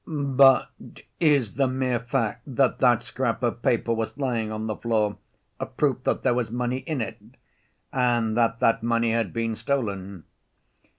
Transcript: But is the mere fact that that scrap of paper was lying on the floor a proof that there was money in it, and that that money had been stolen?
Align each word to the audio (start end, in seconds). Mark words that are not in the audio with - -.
But 0.07 0.71
is 1.19 1.53
the 1.53 1.67
mere 1.67 1.99
fact 1.99 2.55
that 2.55 2.79
that 2.79 3.03
scrap 3.03 3.43
of 3.43 3.61
paper 3.61 3.93
was 3.93 4.17
lying 4.17 4.51
on 4.51 4.65
the 4.65 4.75
floor 4.75 5.17
a 5.59 5.67
proof 5.67 6.01
that 6.05 6.23
there 6.23 6.33
was 6.33 6.49
money 6.49 6.77
in 6.77 7.01
it, 7.01 7.21
and 7.93 8.35
that 8.35 8.59
that 8.61 8.81
money 8.81 9.11
had 9.11 9.31
been 9.31 9.55
stolen? 9.55 10.23